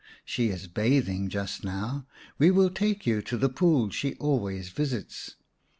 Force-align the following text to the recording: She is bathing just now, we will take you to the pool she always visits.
She 0.25 0.49
is 0.49 0.65
bathing 0.65 1.29
just 1.29 1.63
now, 1.63 2.07
we 2.39 2.49
will 2.49 2.71
take 2.71 3.05
you 3.05 3.21
to 3.21 3.37
the 3.37 3.49
pool 3.49 3.91
she 3.91 4.15
always 4.15 4.69
visits. 4.69 5.35